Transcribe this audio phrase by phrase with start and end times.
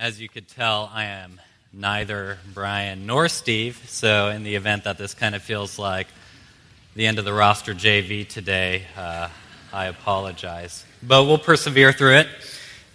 [0.00, 1.40] As you could tell, I am
[1.72, 6.06] neither Brian nor Steve, so in the event that this kind of feels like
[6.94, 9.28] the end of the roster JV today, uh,
[9.72, 10.84] I apologize.
[11.02, 12.28] But we'll persevere through it,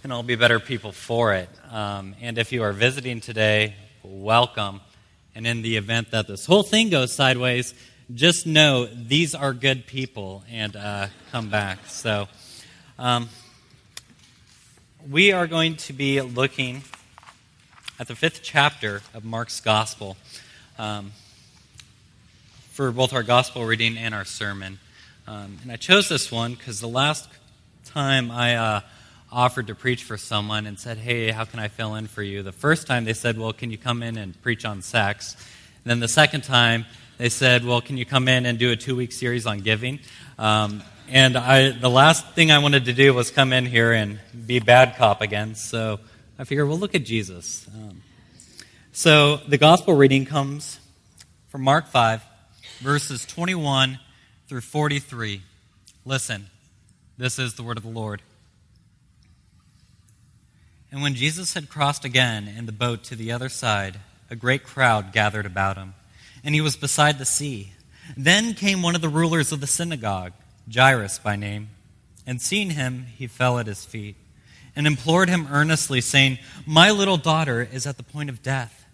[0.02, 1.50] and I'll be better people for it.
[1.70, 4.80] Um, and if you are visiting today, welcome.
[5.34, 7.74] And in the event that this whole thing goes sideways,
[8.14, 11.80] just know these are good people and uh, come back.
[11.86, 12.28] So,
[12.98, 13.28] um,
[15.10, 16.82] we are going to be looking
[17.98, 20.16] at the fifth chapter of Mark's Gospel
[20.78, 21.12] um,
[22.70, 24.78] for both our Gospel reading and our sermon.
[25.26, 27.28] Um, and I chose this one because the last
[27.84, 28.80] time I uh,
[29.30, 32.42] offered to preach for someone and said, Hey, how can I fill in for you?
[32.42, 35.34] The first time they said, Well, can you come in and preach on sex?
[35.84, 36.86] And then the second time
[37.18, 39.98] they said, Well, can you come in and do a two week series on giving?
[40.38, 44.18] Um, and I, the last thing I wanted to do was come in here and
[44.46, 45.54] be bad cop again.
[45.54, 46.00] So
[46.38, 47.66] I figured, well, look at Jesus.
[47.74, 48.02] Um,
[48.92, 50.78] so the gospel reading comes
[51.48, 52.22] from Mark 5,
[52.80, 53.98] verses 21
[54.48, 55.42] through 43.
[56.04, 56.46] Listen,
[57.18, 58.22] this is the word of the Lord.
[60.90, 63.98] And when Jesus had crossed again in the boat to the other side,
[64.30, 65.94] a great crowd gathered about him,
[66.44, 67.72] and he was beside the sea.
[68.16, 70.32] Then came one of the rulers of the synagogue,
[70.72, 71.70] Jairus by name,
[72.26, 74.16] and seeing him, he fell at his feet
[74.76, 78.84] and implored him earnestly, saying, My little daughter is at the point of death.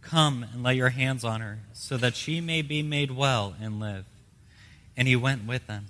[0.00, 3.78] Come and lay your hands on her, so that she may be made well and
[3.78, 4.06] live.
[4.96, 5.86] And he went with them.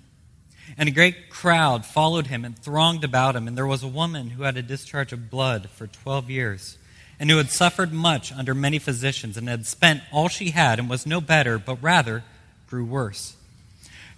[0.77, 3.47] And a great crowd followed him and thronged about him.
[3.47, 6.77] And there was a woman who had a discharge of blood for twelve years,
[7.19, 10.89] and who had suffered much under many physicians, and had spent all she had, and
[10.89, 12.23] was no better, but rather
[12.67, 13.35] grew worse.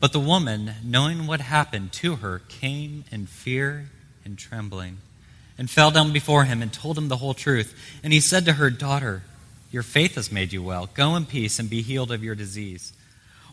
[0.00, 3.90] But the woman, knowing what happened to her, came in fear
[4.24, 4.98] and trembling,
[5.56, 7.74] and fell down before him and told him the whole truth.
[8.04, 9.22] And he said to her, Daughter,
[9.72, 10.88] your faith has made you well.
[10.94, 12.92] Go in peace and be healed of your disease.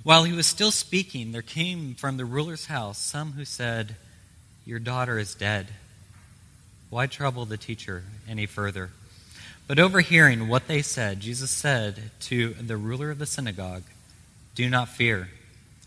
[0.04, 3.96] While he was still speaking, there came from the ruler's house some who said,
[4.66, 5.68] Your daughter is dead.
[6.92, 8.92] Why trouble the teacher any further?
[9.68, 13.82] But overhearing what they said, Jesus said to the ruler of the synagogue,
[14.54, 15.30] Do not fear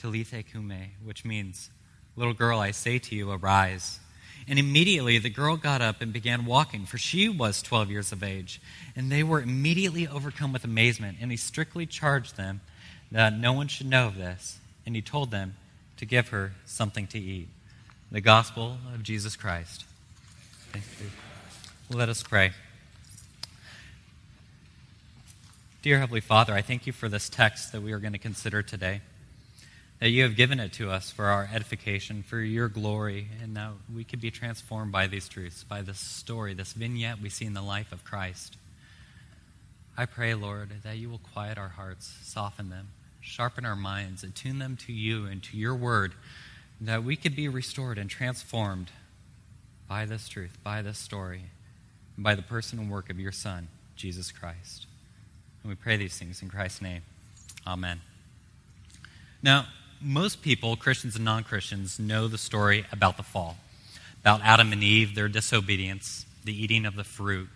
[0.00, 1.70] Talitha cumi, which means,
[2.16, 3.98] Little girl, I say to you, arise.
[4.48, 8.22] And immediately the girl got up and began walking, for she was 12 years of
[8.22, 8.60] age.
[8.96, 11.18] And they were immediately overcome with amazement.
[11.20, 12.60] And he strictly charged them
[13.12, 14.58] that no one should know of this.
[14.84, 15.56] And he told them
[15.98, 17.48] to give her something to eat.
[18.10, 19.84] The gospel of Jesus Christ.
[21.90, 22.52] Let us pray.
[25.82, 28.62] Dear Heavenly Father, I thank you for this text that we are going to consider
[28.62, 29.00] today
[30.00, 33.72] that you have given it to us for our edification, for your glory, and that
[33.94, 37.52] we could be transformed by these truths, by this story, this vignette we see in
[37.52, 38.56] the life of Christ.
[39.98, 42.88] I pray, Lord, that you will quiet our hearts, soften them,
[43.20, 46.14] sharpen our minds, attune them to you and to your word,
[46.80, 48.90] that we could be restored and transformed
[49.86, 51.42] by this truth, by this story,
[52.16, 54.86] and by the person and work of your Son, Jesus Christ.
[55.62, 57.02] And we pray these things in Christ's name.
[57.66, 58.00] Amen.
[59.42, 59.66] Now,
[60.00, 63.56] most people, Christians and non Christians, know the story about the fall,
[64.20, 67.48] about Adam and Eve, their disobedience, the eating of the fruit.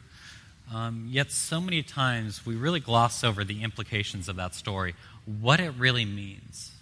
[0.73, 4.95] Um, yet, so many times we really gloss over the implications of that story,
[5.41, 6.73] what it really means.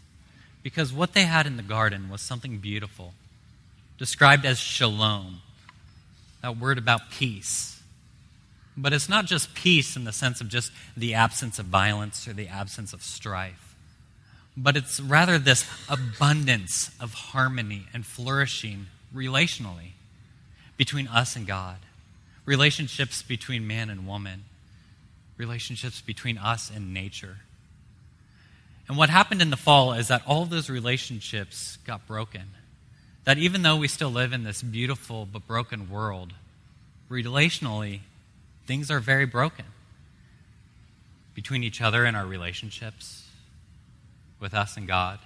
[0.63, 3.15] Because what they had in the garden was something beautiful,
[3.99, 5.43] described as shalom,
[6.41, 7.81] that word about peace.
[8.77, 12.33] But it's not just peace in the sense of just the absence of violence or
[12.33, 13.72] the absence of strife
[14.57, 19.93] but it's rather this abundance of harmony and flourishing relationally
[20.77, 21.77] between us and God,
[22.45, 24.45] relationships between man and woman,
[25.37, 27.39] relationships between us and nature.
[28.89, 32.43] And what happened in the fall is that all those relationships got broken.
[33.25, 36.33] That even though we still live in this beautiful but broken world,
[37.11, 38.01] relationally,
[38.67, 39.65] things are very broken
[41.35, 43.29] between each other and our relationships,
[44.43, 45.21] with us and God,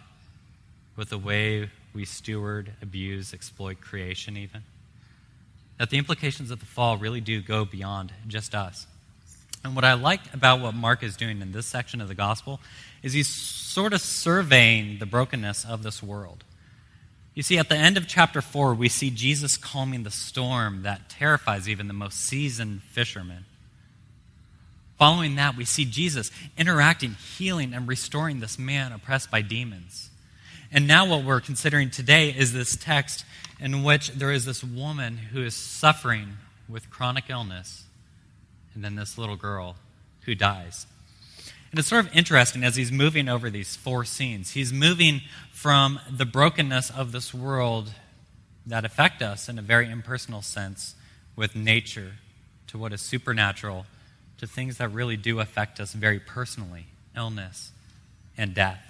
[0.95, 4.63] with the way we steward, abuse, exploit creation, even.
[5.79, 8.87] That the implications of the fall really do go beyond just us.
[9.65, 12.61] And what I like about what Mark is doing in this section of the gospel
[13.03, 16.45] is he's sort of surveying the brokenness of this world.
[17.35, 21.11] You see, at the end of chapter 4, we see Jesus calming the storm that
[21.11, 23.45] terrifies even the most seasoned fishermen.
[24.99, 30.11] Following that, we see Jesus interacting, healing, and restoring this man oppressed by demons.
[30.73, 33.25] And now, what we're considering today is this text
[33.61, 36.39] in which there is this woman who is suffering
[36.69, 37.85] with chronic illness,
[38.75, 39.77] and then this little girl
[40.23, 40.87] who dies.
[41.71, 44.53] And it's sort of interesting as he's moving over these four scenes.
[44.53, 45.21] He's moving
[45.53, 47.93] from the brokenness of this world
[48.67, 50.95] that affect us in a very impersonal sense
[51.37, 52.13] with nature
[52.69, 53.87] to what is supernatural
[54.39, 56.87] to things that really do affect us very personally
[57.17, 57.73] illness
[58.37, 58.81] and death.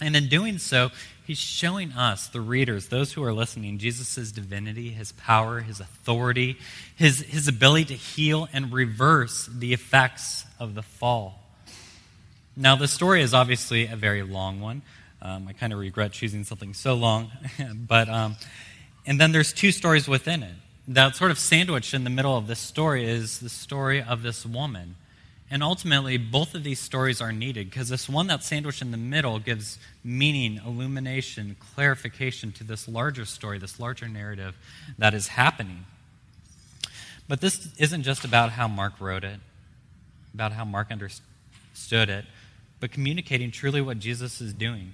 [0.00, 0.90] And in doing so,
[1.24, 6.58] he's showing us, the readers, those who are listening, Jesus' divinity, his power, his authority,
[6.96, 11.40] his, his ability to heal and reverse the effects of the fall.
[12.56, 14.82] Now, the story is obviously a very long one.
[15.22, 17.30] Um, I kind of regret choosing something so long.
[17.88, 18.36] but, um,
[19.06, 20.54] and then there's two stories within it
[20.86, 24.44] that sort of sandwiched in the middle of this story is the story of this
[24.44, 24.96] woman.
[25.50, 28.96] And ultimately, both of these stories are needed because this one that's sandwiched in the
[28.96, 34.56] middle gives meaning, illumination, clarification to this larger story, this larger narrative
[34.98, 35.84] that is happening.
[37.28, 39.40] But this isn't just about how Mark wrote it,
[40.34, 42.24] about how Mark understood it,
[42.80, 44.92] but communicating truly what Jesus is doing.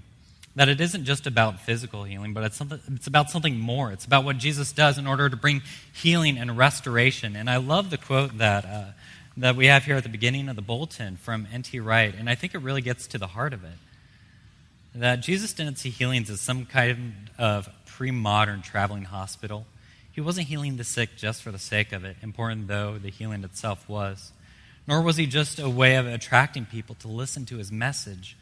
[0.56, 3.92] That it isn't just about physical healing, but it's, something, it's about something more.
[3.92, 5.62] It's about what Jesus does in order to bring
[5.92, 7.36] healing and restoration.
[7.36, 8.84] And I love the quote that, uh,
[9.36, 11.78] that we have here at the beginning of the bulletin from N.T.
[11.78, 13.78] Wright, and I think it really gets to the heart of it.
[14.94, 19.66] That Jesus didn't see healings as some kind of pre modern traveling hospital.
[20.10, 23.44] He wasn't healing the sick just for the sake of it, important though the healing
[23.44, 24.32] itself was.
[24.88, 28.36] Nor was he just a way of attracting people to listen to his message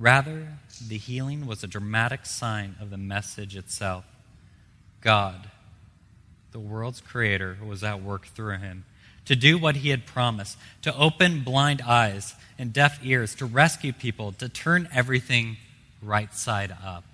[0.00, 0.48] Rather,
[0.88, 4.06] the healing was a dramatic sign of the message itself.
[5.02, 5.50] God,
[6.52, 8.84] the world's creator, was at work through him
[9.26, 13.92] to do what he had promised, to open blind eyes and deaf ears, to rescue
[13.92, 15.58] people, to turn everything
[16.02, 17.04] right side up.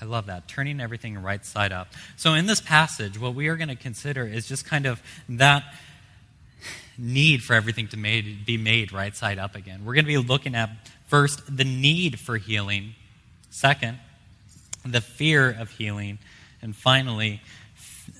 [0.00, 1.88] I love that, turning everything right side up.
[2.16, 5.62] So, in this passage, what we are going to consider is just kind of that
[6.98, 9.84] need for everything to made, be made right side up again.
[9.84, 10.70] We're going to be looking at
[11.06, 12.94] First, the need for healing.
[13.50, 13.98] Second,
[14.84, 16.18] the fear of healing.
[16.60, 17.40] And finally,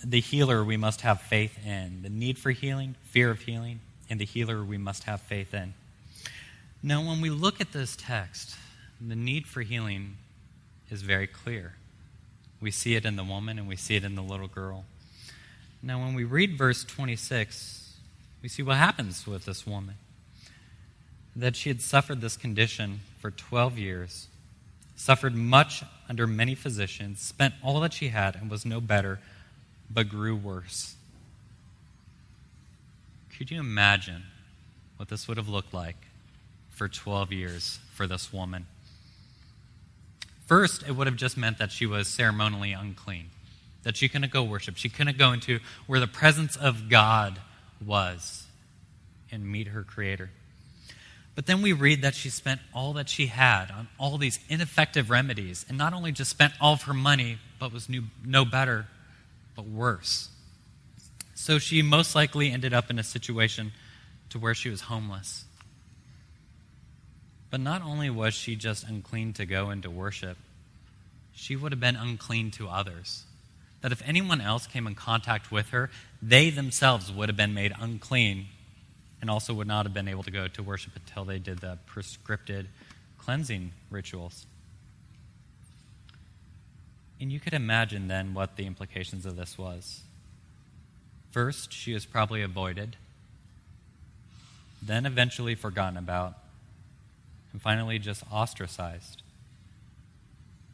[0.04, 2.02] the healer we must have faith in.
[2.02, 5.74] The need for healing, fear of healing, and the healer we must have faith in.
[6.82, 8.54] Now, when we look at this text,
[9.04, 10.16] the need for healing
[10.88, 11.74] is very clear.
[12.60, 14.84] We see it in the woman and we see it in the little girl.
[15.82, 17.85] Now, when we read verse 26,
[18.46, 19.96] we see what happens with this woman
[21.34, 24.28] that she had suffered this condition for 12 years,
[24.94, 29.18] suffered much under many physicians, spent all that she had, and was no better,
[29.90, 30.94] but grew worse.
[33.36, 34.22] Could you imagine
[34.96, 35.96] what this would have looked like
[36.70, 38.66] for 12 years for this woman?
[40.46, 43.26] First, it would have just meant that she was ceremonially unclean,
[43.82, 44.76] that she couldn't go worship.
[44.76, 47.40] She couldn't go into where the presence of God
[47.84, 48.46] was
[49.30, 50.30] and meet her Creator.
[51.34, 55.10] But then we read that she spent all that she had on all these ineffective
[55.10, 58.86] remedies, and not only just spent all of her money, but was new, no better,
[59.54, 60.30] but worse.
[61.34, 63.72] So she most likely ended up in a situation
[64.30, 65.44] to where she was homeless.
[67.50, 70.38] But not only was she just unclean to go into worship,
[71.34, 73.24] she would have been unclean to others.
[73.82, 75.90] That if anyone else came in contact with her,
[76.26, 78.46] they themselves would have been made unclean
[79.20, 81.78] and also would not have been able to go to worship until they did the
[81.88, 82.66] prescripted
[83.18, 84.44] cleansing rituals.
[87.20, 90.00] And you could imagine then what the implications of this was.
[91.30, 92.96] First, she is probably avoided,
[94.82, 96.34] then eventually forgotten about,
[97.52, 99.22] and finally just ostracized.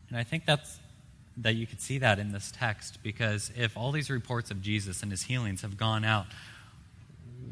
[0.09, 0.79] And I think that's
[1.39, 5.03] that you could see that in this text because if all these reports of Jesus
[5.03, 6.27] and his healings have gone out,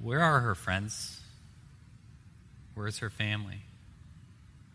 [0.03, 1.21] where are her friends?
[2.75, 3.63] Where's her family?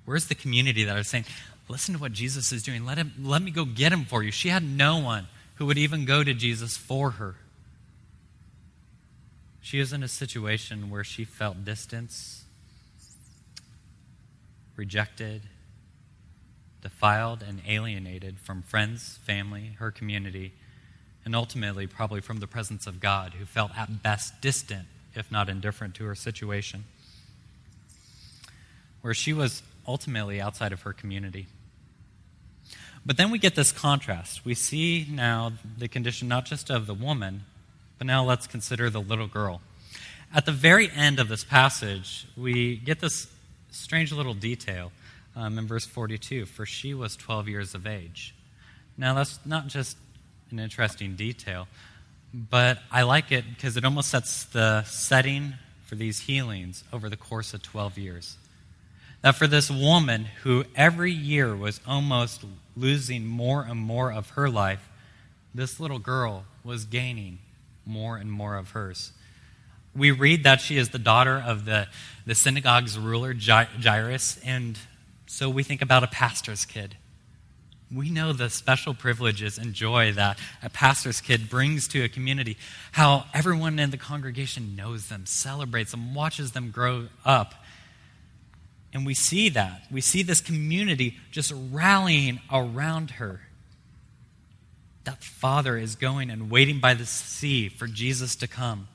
[0.06, 1.26] Where's the community that is saying,
[1.68, 2.86] listen to what Jesus is doing?
[2.86, 4.32] Let, him, let me go get him for you.
[4.32, 7.36] She had no one who would even go to Jesus for her.
[9.62, 12.44] She was in a situation where she felt distance,
[14.76, 15.42] rejected,
[16.86, 20.54] defiled, and alienated from friends, family, her community,
[21.26, 25.50] and ultimately probably from the presence of God, who felt at best distant, if not
[25.50, 26.84] indifferent, to her situation.
[29.02, 31.48] Where she was ultimately outside of her community.
[33.04, 34.46] But then we get this contrast.
[34.46, 37.46] We see now the condition not just of the woman,
[37.98, 39.60] but now let's consider the little girl.
[40.32, 43.26] At the very end of this passage, we get this
[43.72, 44.92] strange little detail
[45.36, 48.36] um, in verse 42 for she was 12 years of age.
[48.98, 49.98] Now, that's not just
[50.52, 51.68] an interesting detail,
[52.34, 55.54] but I like it because it almost sets the setting
[55.86, 58.38] for these healings over the course of 12 years.
[59.22, 62.44] That for this woman who every year was almost
[62.78, 64.90] losing more and more of her life,
[65.54, 67.40] this little girl was gaining
[67.86, 69.12] more and more of hers.
[69.96, 71.88] We read that she is the daughter of the,
[72.26, 74.78] the synagogue's ruler, Jairus, and
[75.36, 76.96] so we think about a pastor's kid.
[77.94, 82.56] We know the special privileges and joy that a pastor's kid brings to a community,
[82.94, 87.54] how everyone in the congregation knows them, celebrates them, watches them grow up.
[88.94, 89.82] And we see that.
[89.92, 93.42] We see this community just rallying around her.
[95.04, 98.88] That father is going and waiting by the sea for Jesus to come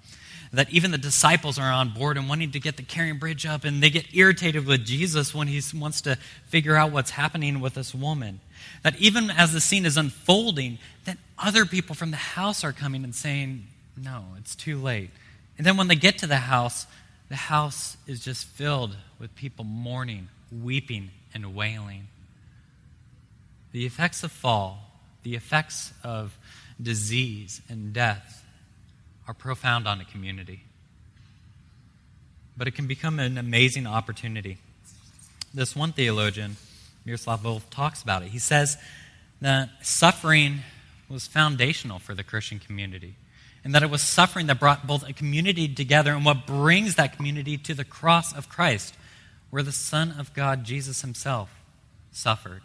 [0.53, 3.65] that even the disciples are on board and wanting to get the carrying bridge up,
[3.65, 6.17] and they get irritated with Jesus when he wants to
[6.49, 8.41] figure out what's happening with this woman.
[8.83, 13.05] That even as the scene is unfolding, that other people from the house are coming
[13.05, 13.67] and saying,
[13.97, 15.11] No, it's too late.
[15.57, 16.87] And then when they get to the house,
[17.29, 22.09] the house is just filled with people mourning, weeping, and wailing.
[23.71, 24.91] The effects of fall,
[25.23, 26.37] the effects of
[26.83, 28.40] disease and death,
[29.27, 30.65] are profound on a community.
[32.57, 34.59] But it can become an amazing opportunity.
[35.55, 36.57] This one theologian,
[37.05, 38.29] Miroslav Volf, talks about it.
[38.29, 38.77] He says
[39.41, 40.61] that suffering
[41.09, 43.15] was foundational for the Christian community,
[43.65, 47.17] and that it was suffering that brought both a community together and what brings that
[47.17, 48.95] community to the cross of Christ,
[49.51, 51.51] where the Son of God, Jesus Himself,
[52.13, 52.63] suffered.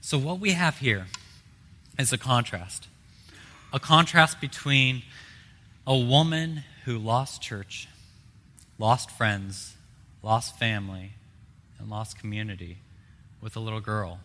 [0.00, 1.06] So, what we have here
[1.98, 2.88] is a contrast
[3.72, 5.02] a contrast between
[5.86, 7.88] a woman who lost church,
[8.78, 9.74] lost friends,
[10.22, 11.12] lost family,
[11.78, 12.78] and lost community
[13.40, 14.20] with a little girl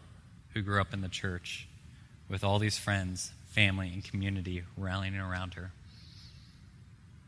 [0.53, 1.67] who grew up in the church
[2.29, 5.71] with all these friends, family, and community rallying around her.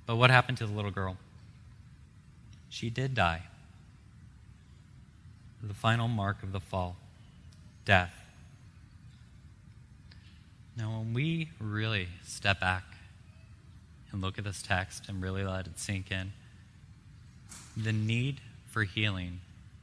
[0.06, 1.18] But what happened to the little girl?
[2.70, 3.44] She did die.
[5.64, 6.96] The final mark of the fall
[7.86, 8.19] death.
[10.80, 12.84] Now, when we really step back
[14.14, 16.32] and look at this text and really let it sink in,
[17.76, 18.40] the need
[18.72, 19.42] for healing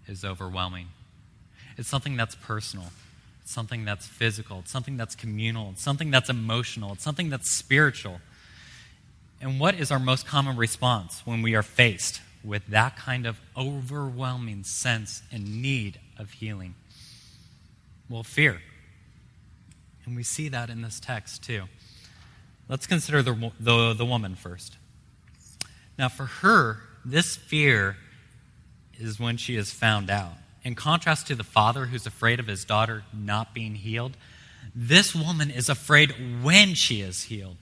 [0.09, 0.87] is overwhelming.
[1.77, 2.87] It's something that's personal,
[3.43, 7.51] it's something that's physical, it's something that's communal, it's something that's emotional, it's something that's
[7.51, 8.23] spiritual.
[9.39, 13.39] And what is our most common response when we are faced with that kind of
[13.55, 16.75] overwhelming sense and need of healing?
[18.09, 18.63] Well, fear.
[20.07, 21.65] And we see that in this text too.
[22.69, 24.77] Let's consider the, the, the woman first.
[25.99, 27.97] Now, for her, this fear
[28.99, 30.33] is when she is found out.
[30.65, 34.17] In contrast to the father who's afraid of his daughter not being healed,
[34.75, 37.57] this woman is afraid when she is healed.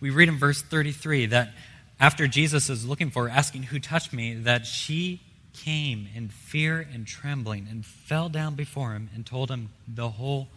[0.00, 1.52] We read in verse 33 that
[1.98, 4.34] after Jesus is looking for her, asking, Who touched me?
[4.34, 5.20] that she
[5.52, 10.48] came in fear and trembling and fell down before him and told him the whole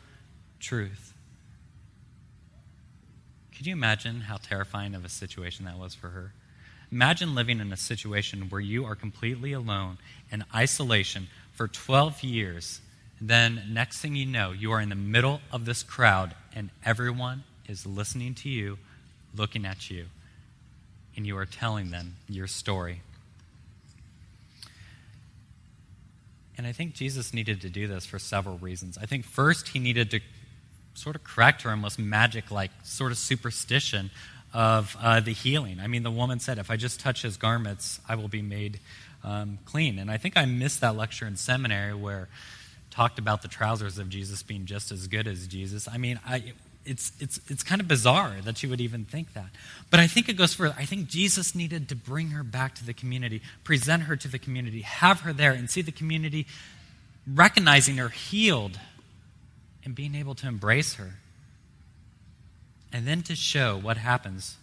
[0.60, 1.14] truth.
[3.58, 6.32] Could you imagine how terrifying of a situation that was for her?
[6.92, 9.98] Imagine living in a situation where you are completely alone
[10.32, 12.82] in isolation for 12 years.
[13.20, 17.46] Then, next thing you know, you are in the middle of this crowd and everyone
[17.68, 18.78] is listening to you,
[19.36, 20.06] looking at you,
[21.16, 23.02] and you are telling them your story.
[26.60, 29.00] And I think Jesus needed to do this for several reasons.
[29.00, 30.20] I think first, he needed to
[30.98, 34.10] sort of correct her almost magic like sort of superstition
[34.54, 35.80] of uh, the healing.
[35.80, 38.80] I mean, the woman said, If I just touch his garments, I will be made
[39.24, 40.00] um, clean.
[40.00, 42.28] And I think I missed that lecture in seminary where
[42.90, 45.88] talked about the trousers of Jesus being just as good as Jesus.
[45.88, 49.50] I mean, I, it's, it's, it's kind of bizarre that she would even think that.
[49.92, 50.74] But I think it goes further.
[50.78, 54.40] I think Jesus needed to bring her back to the community, present her to the
[54.40, 56.48] community, have her there, and see the community
[57.32, 58.80] recognizing her healed
[59.88, 61.14] and being able to embrace her.
[62.92, 64.58] And then to show what happens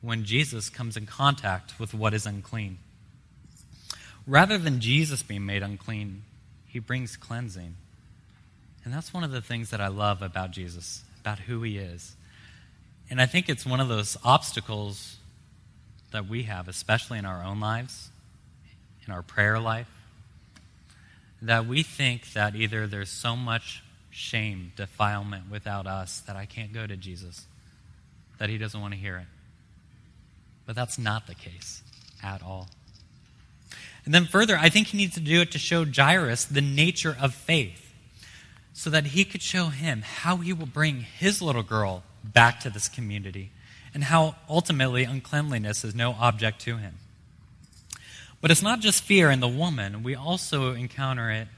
[0.00, 2.78] when Jesus comes in contact with what is unclean.
[4.24, 6.22] Rather than Jesus being made unclean,
[6.68, 7.74] he brings cleansing.
[8.84, 12.14] And that's one of the things that I love about Jesus about who he is.
[13.10, 15.16] And I think it's one of those obstacles
[16.12, 18.10] that we have, especially in our own lives,
[19.04, 19.90] in our prayer life,
[21.40, 26.72] that we think that either there's so much shame, defilement without us that I can't
[26.72, 27.46] go to Jesus,
[28.38, 29.26] that he doesn't want to hear it.
[30.66, 31.82] But that's not the case
[32.22, 32.68] at all.
[34.04, 37.16] And then further, I think he needs to do it to show Jairus the nature
[37.20, 37.92] of faith
[38.72, 42.70] so that he could show him how he will bring his little girl back to
[42.70, 43.50] this community
[43.94, 46.94] and how ultimately uncleanliness is no object to him.
[48.40, 51.48] But it's not just fear in the woman, we also encounter it,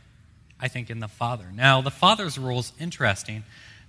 [0.60, 1.46] I think, in the father.
[1.54, 3.44] Now, the father's role is interesting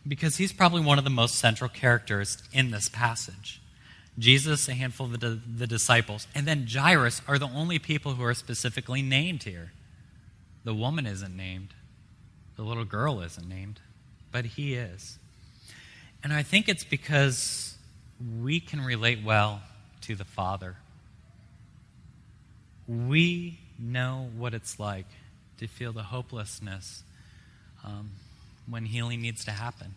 [0.07, 3.61] because he's probably one of the most central characters in this passage.
[4.17, 8.23] Jesus, a handful of the, the disciples, and then Jairus are the only people who
[8.23, 9.73] are specifically named here.
[10.63, 11.73] The woman isn't named.
[12.55, 13.81] The little girl isn't named,
[14.31, 15.19] but he is.
[16.23, 17.75] And I think it's because
[18.41, 19.61] we can relate well
[20.01, 20.77] to the Father.
[22.87, 25.07] We know what it's like
[25.59, 27.03] to feel the hopelessness
[27.83, 28.11] um,
[28.69, 29.93] when healing needs to happen,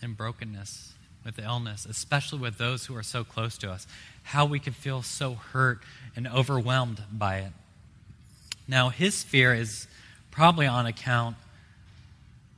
[0.00, 0.94] and brokenness
[1.24, 3.86] with illness, especially with those who are so close to us,
[4.24, 5.78] how we can feel so hurt
[6.16, 7.52] and overwhelmed by it.
[8.66, 9.86] Now, his fear is
[10.30, 11.36] probably on account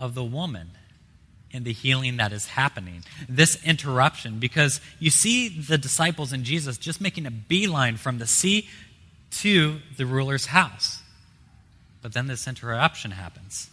[0.00, 0.70] of the woman
[1.52, 3.04] and the healing that is happening.
[3.28, 8.26] This interruption, because you see the disciples and Jesus just making a beeline from the
[8.26, 8.68] sea
[9.30, 11.02] to the ruler's house.
[12.04, 13.70] But then this interruption happens.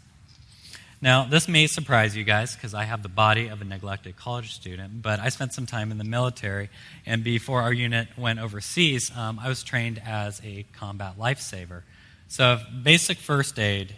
[1.02, 4.54] Now, this may surprise you guys because I have the body of a neglected college
[4.54, 6.70] student, but I spent some time in the military,
[7.06, 11.82] and before our unit went overseas, um, I was trained as a combat lifesaver.
[12.30, 13.94] So, basic first aid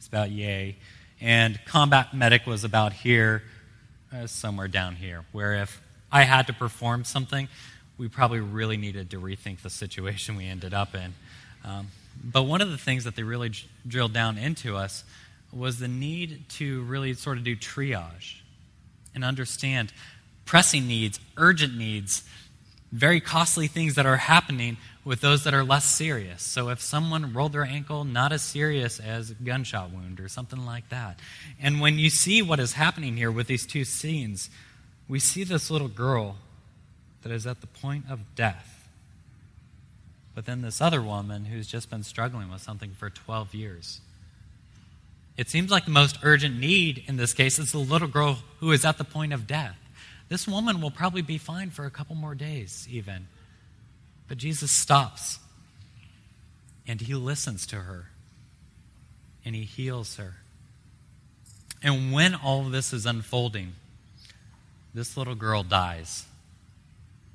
[0.00, 0.78] is about yay
[1.20, 3.44] and combat medic was about here,
[4.12, 7.46] uh, somewhere down here, where if I had to perform something,
[7.98, 11.14] we probably really needed to rethink the situation we ended up in.
[11.64, 11.86] Um,
[12.22, 15.04] but one of the things that they really j- drilled down into us
[15.52, 18.36] was the need to really sort of do triage
[19.14, 19.92] and understand
[20.44, 22.24] pressing needs, urgent needs,
[22.92, 26.42] very costly things that are happening with those that are less serious.
[26.42, 30.64] So if someone rolled their ankle, not as serious as a gunshot wound or something
[30.64, 31.18] like that.
[31.60, 34.50] And when you see what is happening here with these two scenes,
[35.08, 36.36] we see this little girl
[37.22, 38.75] that is at the point of death.
[40.36, 44.02] But then this other woman who's just been struggling with something for 12 years.
[45.38, 48.70] It seems like the most urgent need in this case is the little girl who
[48.70, 49.78] is at the point of death.
[50.28, 53.28] This woman will probably be fine for a couple more days, even.
[54.28, 55.38] But Jesus stops
[56.86, 58.10] and he listens to her
[59.42, 60.34] and he heals her.
[61.82, 63.72] And when all this is unfolding,
[64.92, 66.26] this little girl dies.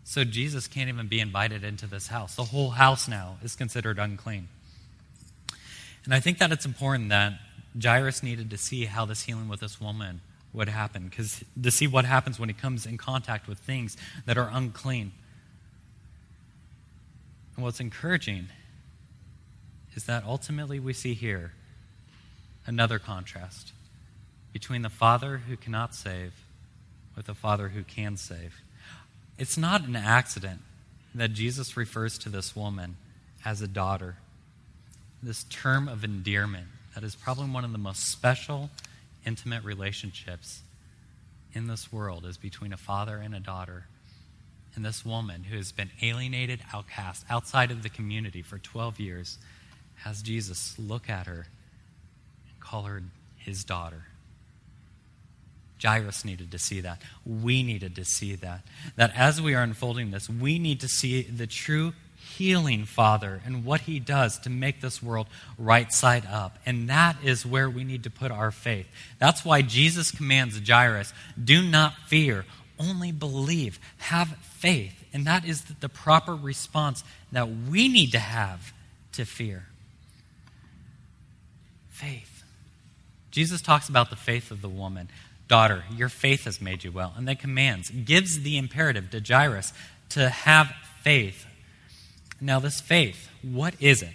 [0.04, 2.36] So Jesus can't even be invited into this house.
[2.36, 4.50] The whole house now is considered unclean.
[6.04, 7.34] And I think that it's important that
[7.82, 10.22] Jairus needed to see how this healing with this woman
[10.54, 14.38] would happen, because to see what happens when he comes in contact with things that
[14.38, 15.14] are unclean.
[17.56, 18.48] And what's encouraging
[19.96, 21.54] is that ultimately we see here
[22.66, 23.72] another contrast
[24.52, 26.34] between the Father who cannot save
[27.16, 28.56] with the Father who can save.
[29.42, 30.62] It's not an accident
[31.16, 32.96] that Jesus refers to this woman
[33.44, 34.18] as a daughter.
[35.24, 38.70] This term of endearment that is probably one of the most special
[39.26, 40.62] intimate relationships
[41.54, 43.86] in this world is between a father and a daughter.
[44.76, 49.40] And this woman who has been alienated, outcast, outside of the community for 12 years,
[50.04, 51.48] has Jesus look at her
[52.48, 53.02] and call her
[53.38, 54.04] his daughter.
[55.82, 57.02] Jairus needed to see that.
[57.26, 58.62] We needed to see that.
[58.96, 61.94] That as we are unfolding this, we need to see the true
[62.38, 66.58] healing Father and what He does to make this world right side up.
[66.66, 68.88] And that is where we need to put our faith.
[69.20, 72.46] That's why Jesus commands Jairus do not fear,
[72.80, 74.94] only believe, have faith.
[75.14, 78.74] And that is the proper response that we need to have
[79.14, 79.66] to fear.
[81.90, 82.44] Faith.
[83.30, 85.10] Jesus talks about the faith of the woman.
[85.52, 87.12] Daughter, your faith has made you well.
[87.18, 89.74] And then commands, gives the imperative to Jairus
[90.12, 91.46] to have faith.
[92.40, 94.14] Now, this faith, what is it?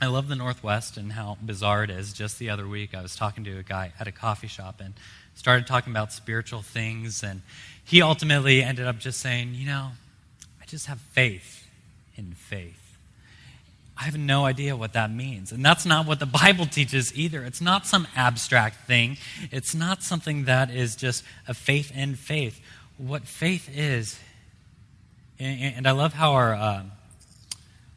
[0.00, 2.12] I love the Northwest and how bizarre it is.
[2.12, 4.94] Just the other week, I was talking to a guy at a coffee shop and
[5.36, 7.22] started talking about spiritual things.
[7.22, 7.42] And
[7.84, 9.90] he ultimately ended up just saying, You know,
[10.60, 11.68] I just have faith
[12.16, 12.87] in faith.
[13.98, 15.50] I have no idea what that means.
[15.50, 17.42] And that's not what the Bible teaches either.
[17.42, 19.16] It's not some abstract thing,
[19.50, 22.60] it's not something that is just a faith in faith.
[22.96, 24.18] What faith is,
[25.40, 26.82] and I love how our, uh,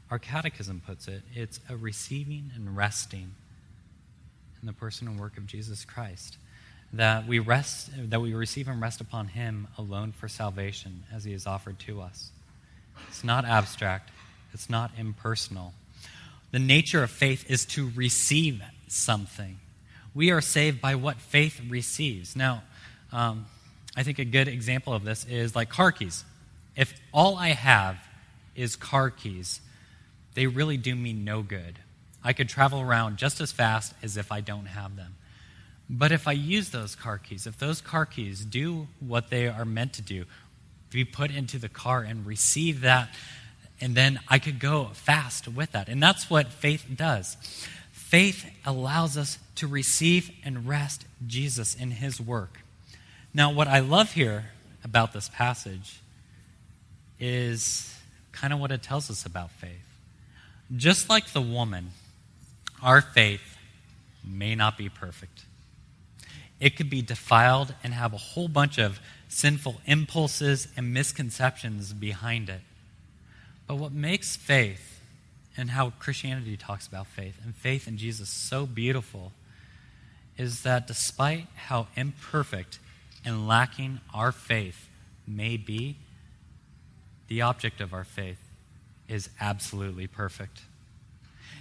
[0.10, 3.32] our catechism puts it it's a receiving and resting
[4.60, 6.38] in the person and work of Jesus Christ.
[6.94, 11.34] That we rest, that we receive and rest upon Him alone for salvation as He
[11.34, 12.32] is offered to us.
[13.08, 14.10] It's not abstract,
[14.54, 15.74] it's not impersonal
[16.52, 19.58] the nature of faith is to receive something.
[20.14, 22.36] We are saved by what faith receives.
[22.36, 22.64] Now,
[23.12, 23.46] um,
[23.96, 26.24] I think a good example of this is like car keys.
[26.76, 27.98] If all I have
[28.56, 29.62] is car keys,
[30.34, 31.80] they really do me no good.
[32.24, 35.16] I could travel around just as fast as if I don't have them.
[35.90, 39.66] But if I use those car keys, if those car keys do what they are
[39.66, 40.26] meant to do,
[40.90, 43.10] be put into the car and receive that
[43.82, 45.90] and then I could go fast with that.
[45.90, 47.36] And that's what faith does.
[47.92, 52.60] Faith allows us to receive and rest Jesus in his work.
[53.34, 54.46] Now, what I love here
[54.84, 56.00] about this passage
[57.20, 57.96] is
[58.32, 59.86] kind of what it tells us about faith.
[60.76, 61.92] Just like the woman,
[62.82, 63.58] our faith
[64.26, 65.46] may not be perfect.
[66.60, 72.50] It could be defiled and have a whole bunch of sinful impulses and misconceptions behind
[72.50, 72.62] it.
[73.72, 75.00] But what makes faith
[75.56, 79.32] and how Christianity talks about faith and faith in Jesus so beautiful
[80.38, 82.80] is that despite how imperfect
[83.24, 84.90] and lacking our faith
[85.26, 85.96] may be,
[87.30, 88.40] the object of our faith
[89.08, 90.64] is absolutely perfect.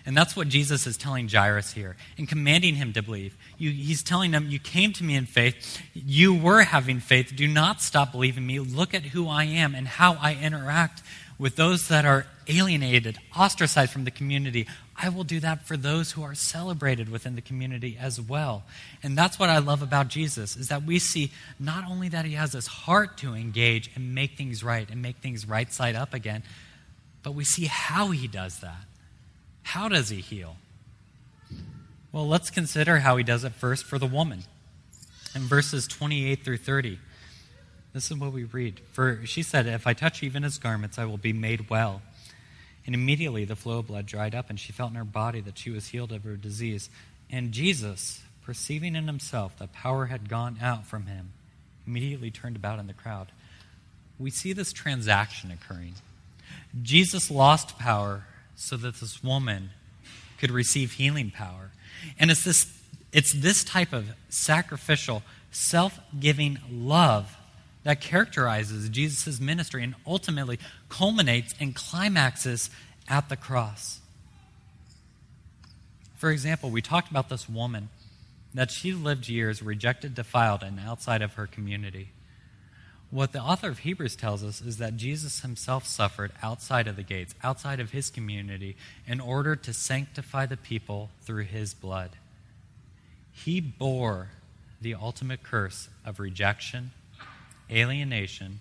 [0.05, 3.37] And that's what Jesus is telling Jairus here and commanding him to believe.
[3.57, 5.81] You, he's telling him, You came to me in faith.
[5.95, 7.35] You were having faith.
[7.37, 8.59] Do not stop believing me.
[8.59, 11.03] Look at who I am and how I interact
[11.41, 14.69] with those that are alienated, ostracized from the community.
[14.95, 18.65] I will do that for those who are celebrated within the community as well.
[19.03, 22.35] And that's what I love about Jesus is that we see not only that he
[22.35, 26.13] has this heart to engage and make things right and make things right side up
[26.13, 26.43] again,
[27.23, 28.85] but we see how he does that.
[29.63, 30.57] How does he heal?
[32.13, 34.45] Well, let's consider how he does it first for the woman.
[35.35, 36.99] In verses 28 through 30,
[37.93, 38.81] this is what we read.
[38.93, 42.03] For she said, If I touch even his garments, I will be made well.
[42.87, 45.59] And immediately the flow of blood dried up, and she felt in her body that
[45.59, 46.89] she was healed of her disease.
[47.31, 51.33] And Jesus, perceiving in himself that power had gone out from him,
[51.87, 53.33] immediately turned about in the crowd.
[54.19, 55.95] We see this transaction occurring.
[56.83, 58.25] Jesus lost power
[58.55, 59.71] so that this woman
[60.39, 61.71] could receive healing power.
[62.19, 62.73] And it's this,
[63.13, 67.37] it's this type of sacrificial, self giving love
[67.83, 72.71] that characterizes Jesus' ministry and ultimately culminates and climaxes
[73.09, 74.01] at the cross.
[76.17, 77.89] For example, we talked about this woman
[78.53, 82.11] that she lived years rejected, defiled, and outside of her community.
[83.11, 87.03] What the author of Hebrews tells us is that Jesus himself suffered outside of the
[87.03, 92.11] gates, outside of his community, in order to sanctify the people through his blood.
[93.33, 94.29] He bore
[94.81, 96.93] the ultimate curse of rejection
[97.71, 98.61] alienation,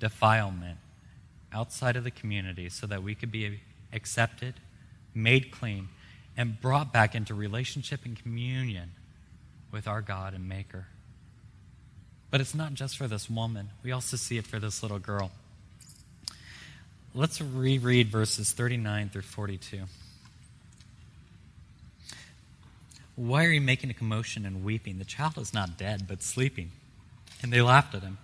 [0.00, 0.78] defilement
[1.52, 3.60] outside of the community so that we could be
[3.92, 4.54] accepted,
[5.14, 5.88] made clean,
[6.36, 8.92] and brought back into relationship and communion
[9.72, 10.86] with our God and Maker.
[12.30, 15.30] But it's not just for this woman, we also see it for this little girl.
[17.14, 19.80] Let's reread verses 39 through 42.
[23.16, 24.98] Why are you making a commotion and weeping?
[24.98, 26.70] The child is not dead, but sleeping.
[27.42, 28.18] And they laughed at him.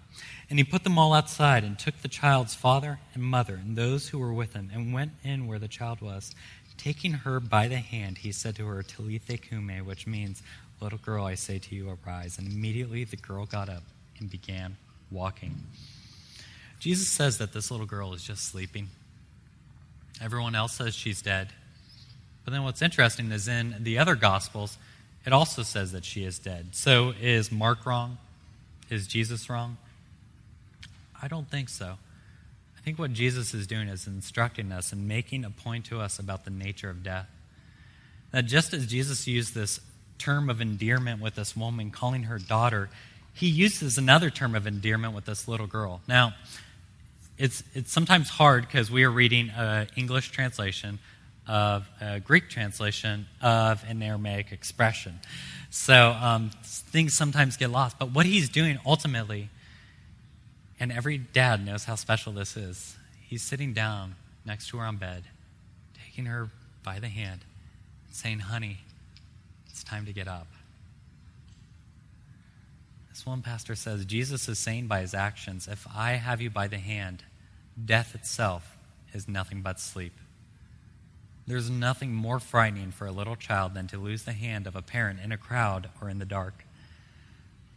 [0.51, 4.09] And he put them all outside and took the child's father and mother and those
[4.09, 6.35] who were with him and went in where the child was.
[6.77, 10.43] Taking her by the hand, he said to her, Talitha cumi, which means,
[10.81, 12.37] Little girl, I say to you, arise.
[12.39, 13.85] And immediately the girl got up
[14.19, 14.77] and began
[15.11, 15.55] walking.
[16.79, 18.89] Jesus says that this little girl is just sleeping.
[20.21, 21.49] Everyone else says she's dead.
[22.45, 24.77] But then what's interesting is in the other Gospels,
[25.25, 26.75] it also says that she is dead.
[26.75, 28.19] So is Mark wrong?
[28.91, 29.79] Is Jesus wrong?
[31.25, 31.87] I don't think so.
[31.87, 36.19] I think what Jesus is doing is instructing us and making a point to us
[36.19, 37.29] about the nature of death.
[38.33, 39.81] That just as Jesus used this
[40.19, 42.91] term of endearment with this woman, calling her daughter,
[43.33, 46.03] he uses another term of endearment with this little girl.
[46.07, 46.35] Now,
[47.39, 50.99] it's, it's sometimes hard because we are reading an English translation
[51.49, 55.21] of a Greek translation of an Aramaic expression.
[55.71, 57.99] So um, things sometimes get lost.
[57.99, 59.49] But what he's doing ultimately,
[60.85, 64.99] and every dad knows how special this is, he's sitting down next to her on
[64.99, 65.25] bed,
[66.05, 66.51] taking her
[66.83, 67.41] by the hand,
[68.07, 68.81] and saying, Honey,
[69.71, 70.47] it's time to get up.
[73.09, 76.69] This one pastor says Jesus is saying by his actions, If I have you by
[76.69, 77.25] the hand,
[77.83, 78.77] death itself
[79.15, 80.13] is nothing but sleep.
[81.47, 84.83] There's nothing more frightening for a little child than to lose the hand of a
[84.83, 86.67] parent in a crowd or in the dark.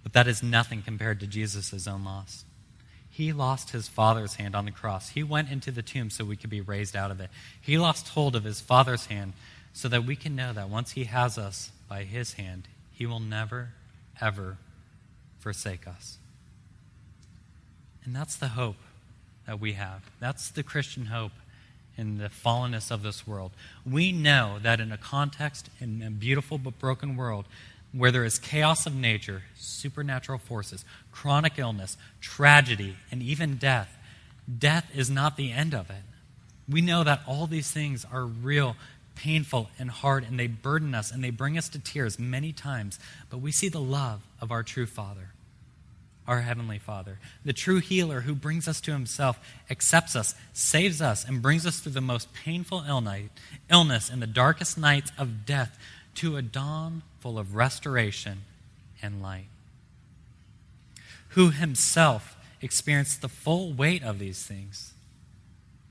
[0.03, 2.43] But that is nothing compared to Jesus' own loss.
[3.17, 5.09] He lost his father's hand on the cross.
[5.09, 7.31] He went into the tomb so we could be raised out of it.
[7.59, 9.33] He lost hold of his father's hand
[9.73, 13.19] so that we can know that once he has us by his hand, he will
[13.19, 13.69] never,
[14.21, 14.57] ever
[15.39, 16.19] forsake us.
[18.05, 18.77] And that's the hope
[19.47, 20.03] that we have.
[20.19, 21.31] That's the Christian hope
[21.97, 23.49] in the fallenness of this world.
[23.83, 27.45] We know that in a context, in a beautiful but broken world,
[27.91, 33.97] where there is chaos of nature, supernatural forces, chronic illness, tragedy, and even death,
[34.57, 36.03] death is not the end of it.
[36.69, 38.75] We know that all these things are real,
[39.15, 42.99] painful, and hard, and they burden us and they bring us to tears many times,
[43.29, 45.29] but we see the love of our true Father
[46.27, 47.19] our Heavenly Father.
[47.45, 51.79] The true healer who brings us to Himself, accepts us, saves us, and brings us
[51.79, 52.83] through the most painful
[53.69, 55.79] illness in the darkest nights of death
[56.17, 58.39] to a dawn full of restoration
[59.01, 59.47] and light.
[61.29, 64.93] Who Himself experienced the full weight of these things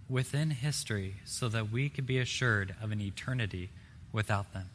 [0.09, 3.71] within history so that we could be assured of an eternity
[4.13, 4.71] without them.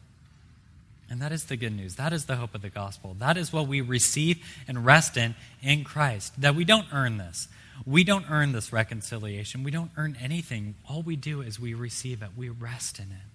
[1.09, 1.95] And that is the good news.
[1.95, 3.17] That is the hope of the gospel.
[3.19, 6.39] That is what we receive and rest in in Christ.
[6.39, 7.49] That we don't earn this.
[7.85, 9.63] We don't earn this reconciliation.
[9.63, 10.75] We don't earn anything.
[10.89, 12.29] All we do is we receive it.
[12.37, 13.30] We rest in it.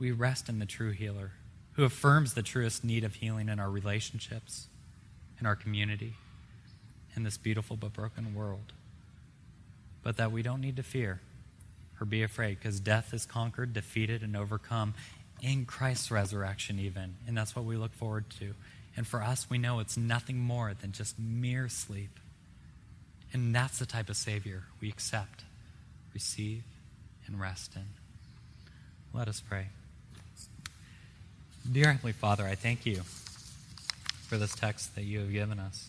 [0.00, 1.32] We rest in the true healer
[1.74, 4.66] who affirms the truest need of healing in our relationships,
[5.38, 6.14] in our community,
[7.14, 8.72] in this beautiful but broken world.
[10.02, 11.20] But that we don't need to fear
[12.00, 14.94] or be afraid because death is conquered, defeated, and overcome
[15.42, 17.16] in Christ's resurrection, even.
[17.26, 18.54] And that's what we look forward to.
[18.96, 22.18] And for us, we know it's nothing more than just mere sleep.
[23.32, 25.44] And that's the type of Savior we accept,
[26.12, 26.64] receive,
[27.26, 27.86] and rest in.
[29.12, 29.68] Let us pray.
[31.68, 33.02] Dear Heavenly Father, I thank you
[34.26, 35.88] for this text that you have given us,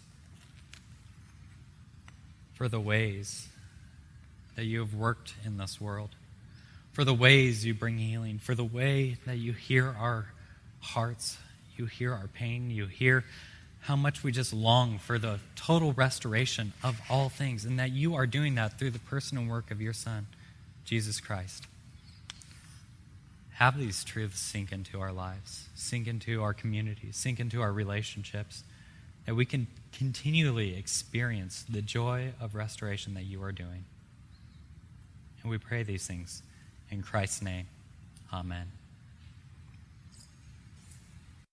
[2.53, 3.47] for the ways
[4.55, 6.09] that you have worked in this world
[6.93, 10.27] for the ways you bring healing, for the way that you hear our
[10.81, 11.37] hearts,
[11.77, 13.23] you hear our pain, you hear
[13.81, 18.15] how much we just long for the total restoration of all things, and that you
[18.15, 20.27] are doing that through the person and work of your Son,
[20.85, 21.65] Jesus Christ.
[23.61, 28.63] Have these truths sink into our lives, sink into our communities, sink into our relationships,
[29.27, 33.85] that we can continually experience the joy of restoration that you are doing.
[35.43, 36.41] And we pray these things
[36.89, 37.67] in Christ's name,
[38.33, 38.65] amen.